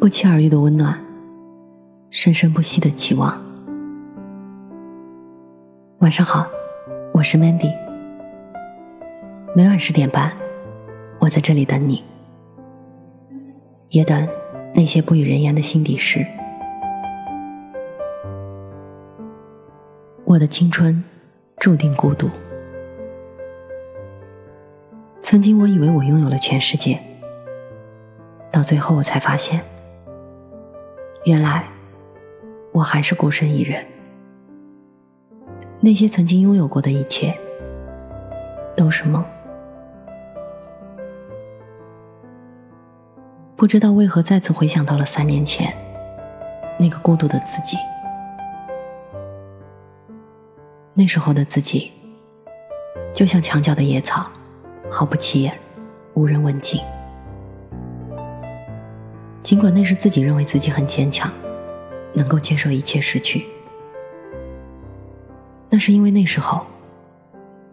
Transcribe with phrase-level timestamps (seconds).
[0.00, 0.98] 不期而遇的温暖，
[2.08, 3.38] 生生不息的期望。
[5.98, 6.46] 晚上好，
[7.12, 7.70] 我是 Mandy。
[9.54, 10.32] 每晚十点半，
[11.18, 12.02] 我在这里等你，
[13.90, 14.26] 也等
[14.74, 16.26] 那些不与人言的心底事。
[20.24, 21.04] 我的青春
[21.58, 22.30] 注定孤独。
[25.20, 26.98] 曾经我以为我拥有了全世界，
[28.50, 29.60] 到最后我才发现，
[31.24, 31.64] 原来
[32.72, 33.84] 我还是孤身一人。
[35.80, 37.34] 那些曾经拥有过的一切，
[38.76, 39.24] 都是梦。
[43.56, 45.70] 不知道为何再次回想到了三年前
[46.78, 47.76] 那个孤独的自己。
[50.94, 51.92] 那时候的自己，
[53.14, 54.30] 就像墙角的野草，
[54.90, 55.52] 毫不起眼，
[56.14, 56.80] 无人问津。
[59.50, 61.28] 尽管那时自己认为自己很坚强，
[62.12, 63.48] 能够接受一切失去，
[65.68, 66.64] 那是因为那时候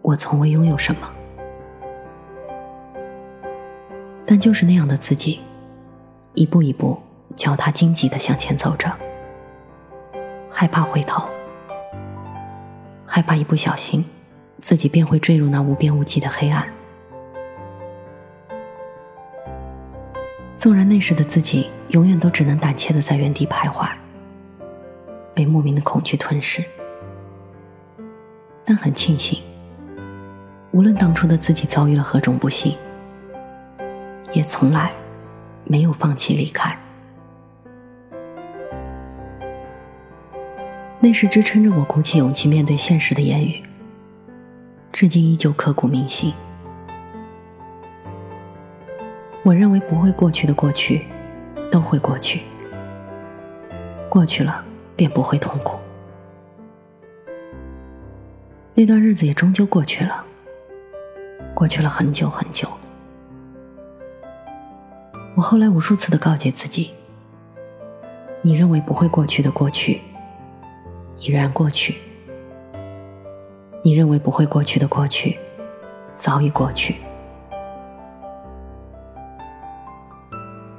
[0.02, 1.08] 我从未拥有什么。
[4.26, 5.40] 但就是那样的自己，
[6.34, 7.00] 一步一步
[7.36, 8.92] 脚踏荆棘的向前走着，
[10.50, 11.28] 害怕回头。
[13.06, 14.04] 害怕一不小心，
[14.60, 16.68] 自己便会坠入那无边无际的黑暗。
[20.58, 23.88] 纵然那时的自己永远都只能胆怯的在原地徘徊，
[25.32, 26.64] 被莫名的恐惧吞噬，
[28.64, 29.40] 但很庆幸，
[30.72, 32.74] 无论当初的自己遭遇了何种不幸，
[34.32, 34.90] 也从来
[35.62, 36.76] 没有放弃离开。
[40.98, 43.62] 那时支撑着我鼓起勇气面对现实的言语，
[44.92, 46.34] 至今依旧刻骨铭心。
[49.44, 51.06] 我认为不会过去的过去，
[51.70, 52.42] 都会过去。
[54.08, 54.64] 过去了
[54.96, 55.78] 便不会痛苦。
[58.74, 60.24] 那段日子也终究过去了，
[61.54, 62.68] 过去了很久很久。
[65.34, 66.90] 我后来无数次的告诫自己：，
[68.42, 70.00] 你认为不会过去的过去。
[71.20, 71.96] 已然过去，
[73.82, 75.36] 你认为不会过去的过去，
[76.16, 76.94] 早已过去。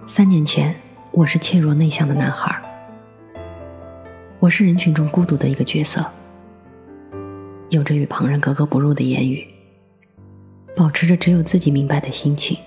[0.09, 0.75] 三年前，
[1.11, 2.59] 我是怯弱内向的男孩，
[4.39, 6.03] 我是人群中孤独的一个角色，
[7.69, 9.47] 有着与旁人格格不入的言语，
[10.75, 12.57] 保持着只有自己明白的心情，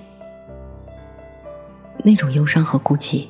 [2.05, 3.27] 那种忧伤和孤寂，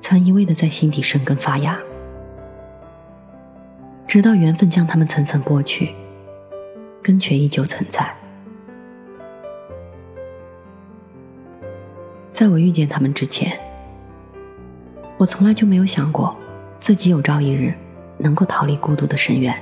[0.00, 1.76] 曾一味的在心底生根发芽。
[4.06, 5.92] 直到缘分将他们层层剥去，
[7.02, 8.14] 根却依旧存在。
[12.34, 13.56] 在我遇见他们之前，
[15.16, 16.36] 我从来就没有想过
[16.80, 17.72] 自己有朝一日
[18.18, 19.54] 能够逃离孤独的深渊。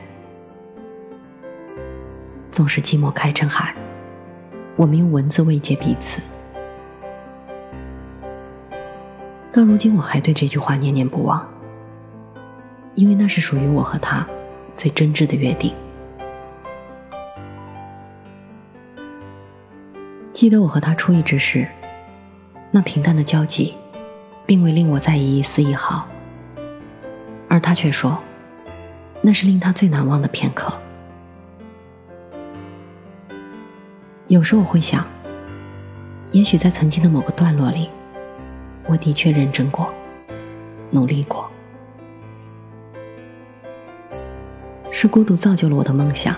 [2.51, 3.75] 总是寂寞开成海，
[4.75, 6.23] 我们用文字慰藉彼此。
[9.53, 11.47] 到如今，我还对这句话念念不忘，
[12.95, 14.27] 因为那是属于我和他。
[14.75, 15.75] 最真挚的约定。
[20.33, 21.69] 记得我和他初遇之时，
[22.75, 23.75] 那平淡的交集，
[24.47, 26.09] 并未令我在意一丝一毫，
[27.47, 28.19] 而他却说，
[29.21, 30.73] 那是令他最难忘的片刻。
[34.29, 35.07] 有时我会想，
[36.31, 37.91] 也许在曾经的某个段落里，
[38.87, 39.93] 我的确认真过，
[40.91, 41.47] 努力过。
[44.91, 46.35] 是孤独造就了我的梦想，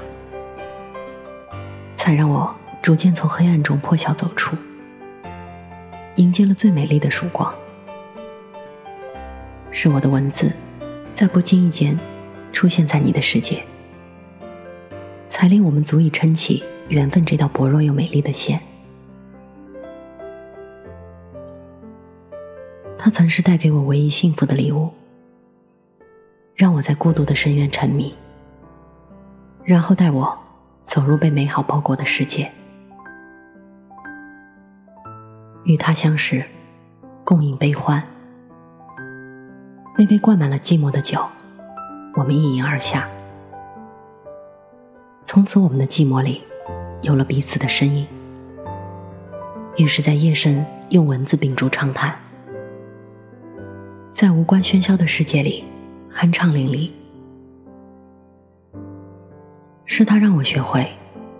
[1.94, 2.52] 才让我
[2.82, 4.56] 逐渐从黑暗中破晓走出，
[6.16, 7.52] 迎接了最美丽的曙光。
[9.70, 10.52] 是我的文字，
[11.12, 11.98] 在不经意间
[12.52, 13.64] 出现在你的世界，
[15.28, 18.60] 才令我们足以撑起缘分这道薄弱又美丽的线。
[22.96, 24.90] 它曾是带给我唯一幸福的礼物，
[26.54, 28.14] 让我在孤独的深渊沉迷。
[29.64, 30.38] 然后带我
[30.86, 32.50] 走入被美好包裹的世界，
[35.64, 36.44] 与他相识，
[37.24, 38.02] 共饮悲欢。
[39.96, 41.24] 那杯灌满了寂寞的酒，
[42.14, 43.08] 我们一饮而下。
[45.24, 46.42] 从此，我们的寂寞里
[47.02, 48.06] 有了彼此的身影。
[49.76, 52.14] 于是，在夜深用文字秉烛长谈，
[54.12, 55.64] 在无关喧嚣的世界里
[56.10, 56.90] 酣畅淋漓。
[59.86, 60.86] 是他让我学会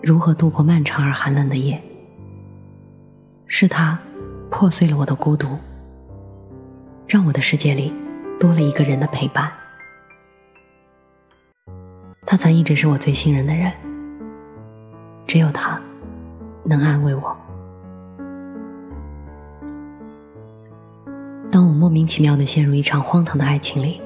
[0.01, 1.81] 如何度过漫长而寒冷的夜。
[3.47, 3.99] 是他
[4.57, 5.49] 破碎了我的孤独，
[7.05, 7.93] 让我的世界里
[8.39, 9.51] 多了一个人的陪伴。
[12.25, 13.69] 他曾一直是我最信任的人，
[15.27, 15.77] 只有他
[16.63, 17.35] 能安慰我。
[21.51, 24.01] 当我莫名其妙的陷入一场荒唐的爱情里，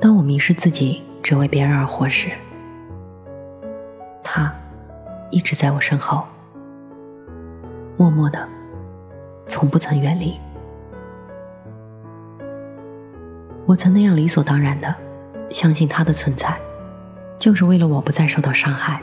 [0.00, 2.30] 当我迷失自己只为别人而活时，
[4.22, 4.54] 他
[5.32, 6.24] 一直在我身后，
[7.98, 8.48] 默默的，
[9.48, 10.38] 从不曾远离。
[13.66, 14.94] 我曾那样理所当然的
[15.50, 16.56] 相信他的存在，
[17.40, 19.02] 就是为了我不再受到伤害。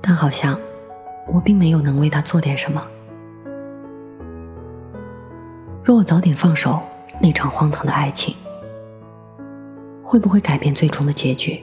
[0.00, 0.58] 但好像
[1.26, 2.82] 我并没有能为他做点什么。
[5.84, 6.80] 若我早点放手
[7.20, 8.34] 那场荒唐的爱情，
[10.02, 11.62] 会不会改变最终的结局？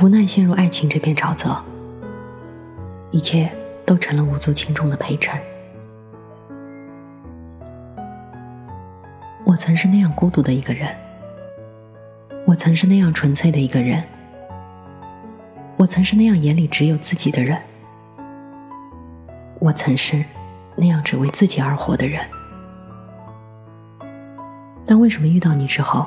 [0.00, 1.54] 无奈陷入爱情这片沼泽，
[3.10, 3.50] 一切
[3.84, 5.40] 都成了无足轻重的陪衬。
[9.44, 10.94] 我曾是那样孤独的一个人，
[12.46, 14.02] 我曾是那样纯粹的一个人，
[15.76, 17.60] 我曾是那样眼里只有自己的人，
[19.58, 20.24] 我曾是。
[20.80, 22.24] 那样只为自己而活的人，
[24.86, 26.06] 但为什么遇到你之后，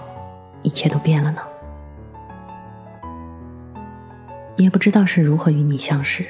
[0.61, 1.41] 一切都变了呢？
[4.55, 6.25] 也不知道是如何与你相识，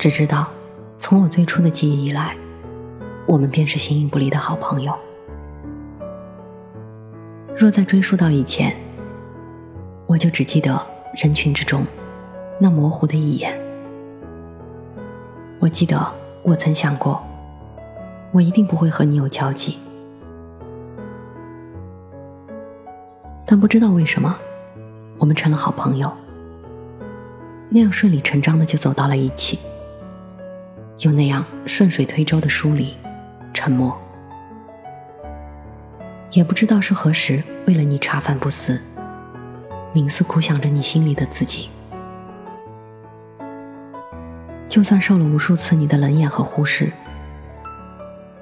[0.00, 0.48] 只知道
[0.98, 2.34] 从我最初的记忆以来，
[3.26, 4.98] 我们便是形影不离的好朋友。
[7.54, 8.74] 若再追溯到以前，
[10.06, 10.80] 我就只记得
[11.22, 11.84] 人群之中
[12.58, 13.60] 那模糊的一眼，
[15.58, 16.00] 我记得。
[16.42, 17.22] 我曾想过，
[18.32, 19.76] 我一定不会和你有交集，
[23.44, 24.34] 但不知道为什么，
[25.18, 26.10] 我们成了好朋友，
[27.68, 29.58] 那样顺理成章的就走到了一起，
[31.00, 32.94] 又那样顺水推舟的疏离、
[33.54, 33.98] 沉默，
[36.32, 38.78] 也不知道是何时，为了你茶饭不思，
[39.94, 41.70] 冥思苦想着你心里的自己。
[44.68, 46.92] 就算受了无数次你的冷眼和忽视，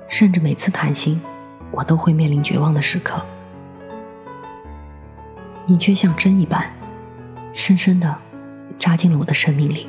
[0.09, 1.23] 甚至每次谈心，
[1.71, 3.25] 我都会面临绝望的时刻，
[5.65, 6.73] 你却像针一般，
[7.55, 8.19] 深深的
[8.81, 9.88] 扎进了我的生命里。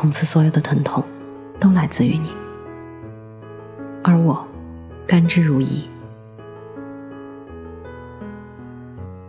[0.00, 1.04] 从此，所有的疼痛
[1.60, 2.30] 都来自于你，
[4.02, 4.42] 而我
[5.06, 5.82] 甘之如饴。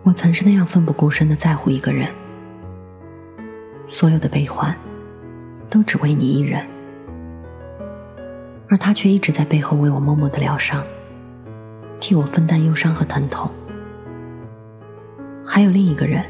[0.04, 2.08] 我曾是那样奋不顾身的在乎一个人，
[3.86, 4.74] 所有的悲欢。
[5.70, 6.66] 都只为你一人，
[8.70, 10.82] 而他却一直在背后为我默默的疗伤，
[12.00, 13.52] 替我分担忧伤和疼痛。
[15.46, 16.24] 还有另一个人，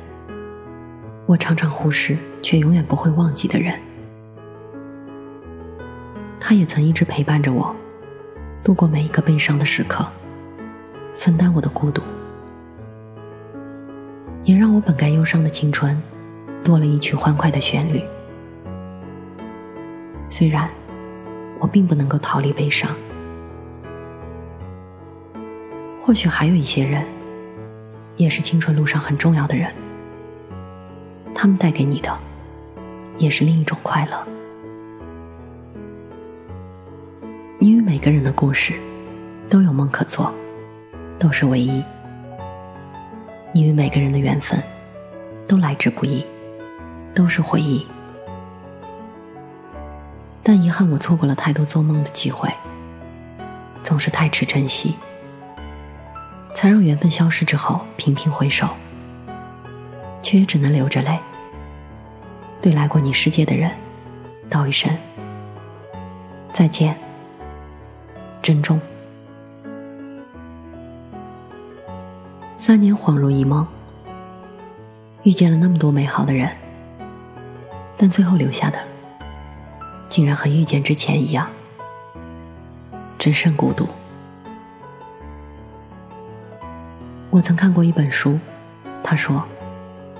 [1.27, 3.79] 我常常忽视却永远不会忘记的人，
[6.51, 7.73] 他也曾一直陪伴着我，
[8.61, 10.05] 度过每一个悲伤的时刻，
[11.15, 12.01] 分担我的孤独，
[14.43, 15.97] 也让我本该忧伤的青春，
[16.61, 18.03] 多了一曲欢快的旋律。
[20.29, 20.69] 虽然
[21.57, 22.93] 我并不能够逃离悲伤，
[26.01, 27.05] 或许还有一些人，
[28.17, 29.71] 也是青春路上很重要的人，
[31.33, 32.13] 他们带给你的，
[33.17, 34.27] 也是另一种快乐。
[38.01, 38.73] 个人的故事，
[39.47, 40.33] 都有梦可做，
[41.19, 41.83] 都是唯一。
[43.53, 44.59] 你与每个人的缘分，
[45.47, 46.25] 都来之不易，
[47.13, 47.85] 都是回忆。
[50.41, 52.51] 但遗憾，我错过了太多做梦的机会，
[53.83, 54.95] 总是太迟珍惜，
[56.55, 58.67] 才让缘分消失之后频频回首，
[60.23, 61.19] 却也只能流着泪，
[62.59, 63.69] 对来过你世界的人
[64.49, 64.89] 道一声
[66.51, 66.97] 再见，
[68.41, 68.79] 珍重。
[72.57, 73.67] 三年恍如一梦，
[75.23, 76.49] 遇见了那么多美好的人，
[77.97, 78.79] 但最后留下的。
[80.09, 81.47] 竟然和遇见之前一样，
[83.17, 83.87] 只剩孤独。
[87.29, 88.37] 我曾看过一本书，
[89.01, 89.43] 他说，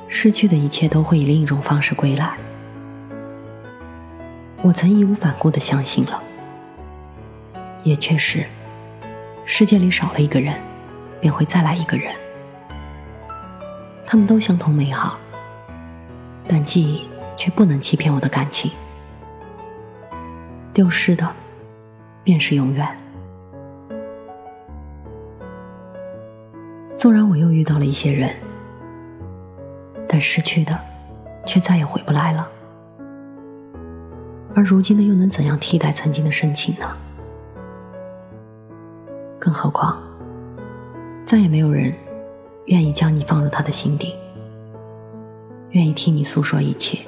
[0.08, 2.38] 失去的一切都会以另一种方式归来。
[4.62, 6.24] 我曾义无反顾的相信了，
[7.84, 8.46] 也确实，
[9.46, 10.54] 世界里少了一个人，
[11.20, 12.14] 便会再来一个人。
[14.06, 15.18] 他们都相同美好，
[16.48, 17.08] 但记忆
[17.38, 18.72] 却不能欺骗我的感情。
[20.74, 21.28] 丢失的，
[22.24, 22.88] 便是永远。
[26.96, 28.30] 纵然我又遇到了一些人，
[30.08, 30.80] 但失去的，
[31.46, 32.48] 却再也回不来了。
[34.54, 36.96] 而如今的又能怎样替代曾经的深情呢？
[39.42, 40.00] 更何况，
[41.26, 41.92] 再也没有人
[42.68, 44.16] 愿意将你放入他的心底，
[45.72, 47.00] 愿意听你诉说一切，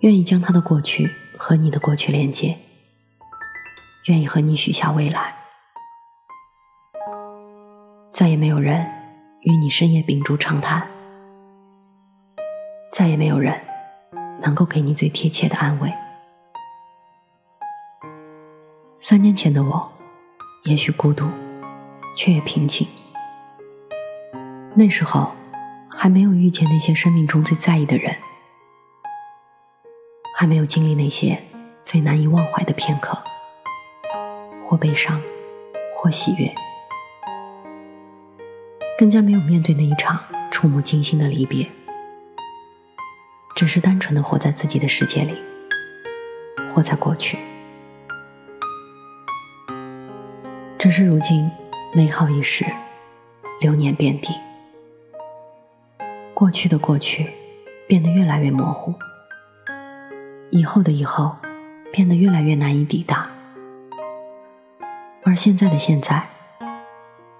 [0.00, 2.56] 愿意将他的过去和你的过去连接，
[4.06, 5.36] 愿意和你许下未来。
[8.10, 8.86] 再也没有人
[9.42, 10.88] 与你深夜秉烛长谈，
[12.90, 13.60] 再也没有人
[14.40, 15.92] 能够给你最贴切的安慰。
[18.98, 19.92] 三年前的我，
[20.64, 21.28] 也许孤独，
[22.14, 22.86] 却也平静。
[24.74, 25.32] 那时候，
[25.90, 28.14] 还没有遇见那些生命中最在意的人，
[30.36, 31.42] 还没有经历那些
[31.84, 33.20] 最难以忘怀的片刻，
[34.62, 35.20] 或悲伤，
[35.92, 36.54] 或喜悦。
[38.96, 41.66] 更加没有面对那一场触目惊心的离别，
[43.56, 45.36] 只是单纯的活在自己的世界里，
[46.72, 47.36] 活在过去。
[50.82, 51.48] 只是如今，
[51.94, 52.66] 美好一时，
[53.60, 54.34] 流年遍地，
[56.34, 57.30] 过去的过去
[57.86, 58.92] 变得越来越模糊，
[60.50, 61.36] 以后的以后
[61.92, 63.30] 变得越来越难以抵达，
[65.22, 66.20] 而现在的现在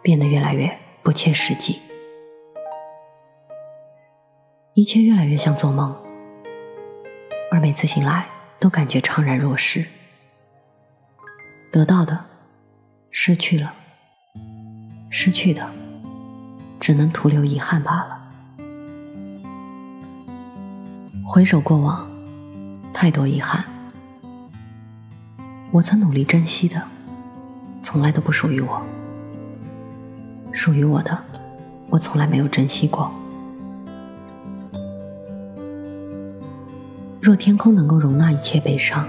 [0.02, 0.78] 变得越来越……
[1.02, 1.80] 不切实际，
[4.74, 5.92] 一切越来越像做梦，
[7.50, 8.24] 而每次醒来
[8.60, 9.84] 都感觉怅然若失。
[11.72, 12.26] 得到的
[13.14, 13.74] 失去了，
[15.10, 15.70] 失去的
[16.80, 18.18] 只能徒留遗憾罢了。
[21.22, 22.10] 回首过往，
[22.94, 23.62] 太多遗憾，
[25.70, 26.82] 我曾努力珍惜的，
[27.82, 28.82] 从来都不属于我。
[30.50, 31.22] 属于我的，
[31.90, 33.12] 我从来没有珍惜过。
[37.20, 39.06] 若天空能够容纳一切悲伤，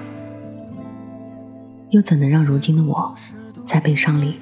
[1.91, 3.15] 又怎能让如今的我，
[3.73, 4.39] 在悲伤里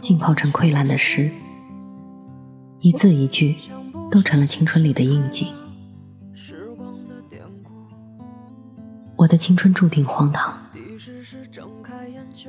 [0.00, 1.28] 浸泡成溃烂的诗，
[2.78, 3.56] 一字一句
[4.08, 5.48] 都成了青春里的印记。
[9.16, 10.56] 我的青春注定荒唐，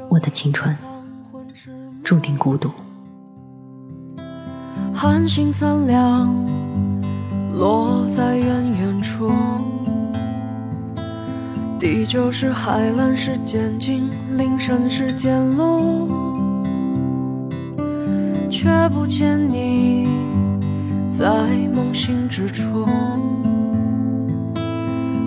[0.08, 0.78] 我的青春
[2.04, 2.70] 注定孤独。
[4.94, 6.32] 寒星三两，
[7.54, 9.32] 落在远远处。
[11.80, 16.08] 地球是海蓝是渐近，林深是渐落，
[18.50, 20.08] 却不见你
[21.10, 21.28] 在
[21.74, 22.88] 梦醒之处。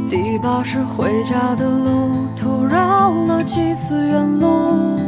[0.09, 4.99] 第八是回家的路途绕了几次远路，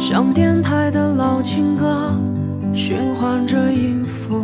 [0.00, 2.18] 像电台的老情歌。
[2.74, 4.42] 循环着音符，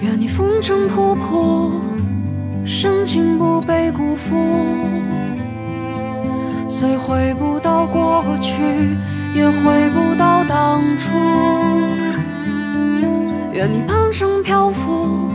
[0.00, 1.70] 愿你风尘仆仆，
[2.66, 4.34] 深情不被辜负。
[6.68, 8.52] 虽回不到过去，
[9.34, 11.16] 也回不到当初。
[13.52, 15.30] 愿你半生漂浮，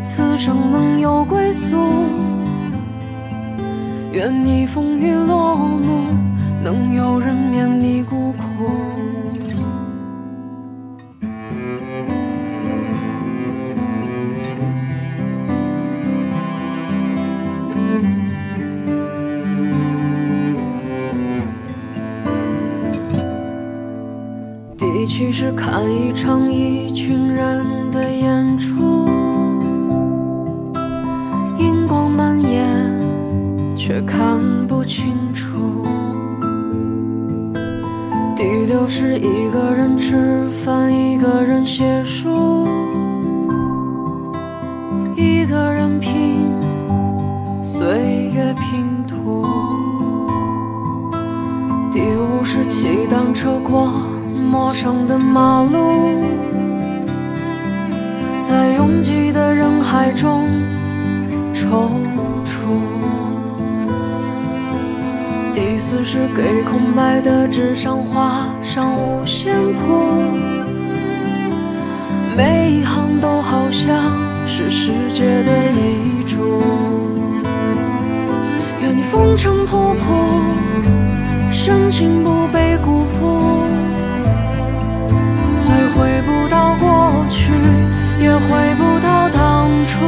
[0.00, 1.76] 此生能有归宿。
[4.12, 6.08] 愿你风雨落幕，
[6.62, 8.21] 能有人免你孤
[25.06, 29.08] 其实看一场一群人的演出，
[31.58, 32.64] 荧光蔓延，
[33.76, 35.84] 却看不清楚。
[38.36, 42.68] 第六是一个人吃饭，一个人写书，
[45.16, 46.54] 一个人拼
[47.62, 49.46] 岁月拼图。
[51.90, 54.11] 第五是骑单车过。
[54.52, 56.24] 陌生的马路，
[58.42, 60.46] 在拥挤的人海中
[61.54, 61.88] 踌
[62.44, 62.76] 躇。
[65.54, 70.12] 第四是给空白的纸上画上五线谱，
[72.36, 74.12] 每一行都好像
[74.46, 76.62] 是世界的遗嘱。
[78.82, 83.61] 愿你风尘仆仆，深情不被辜负。
[85.74, 87.50] 虽回不到过去，
[88.20, 90.04] 也回不到当初。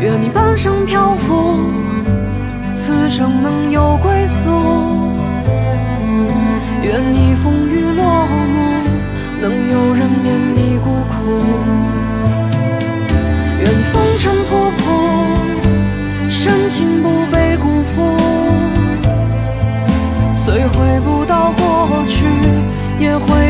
[0.00, 1.58] 愿你半生漂浮，
[2.72, 3.63] 此生能
[23.14, 23.43] 也回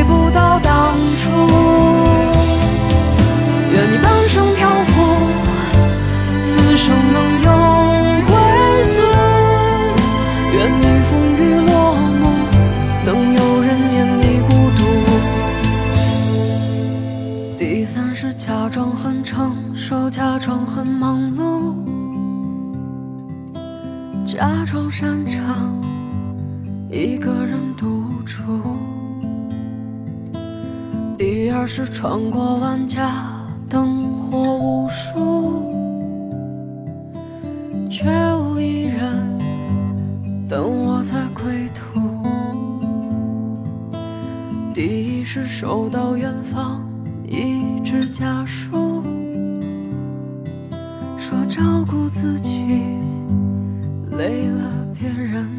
[31.67, 33.25] 是穿过万家
[33.67, 35.73] 灯火无数，
[37.89, 38.05] 却
[38.35, 39.39] 无一人
[40.47, 41.99] 等我在归途。
[44.73, 46.87] 第一是收到远方
[47.27, 49.01] 一纸家书，
[51.17, 52.63] 说照顾自己
[54.11, 55.54] 累了别人。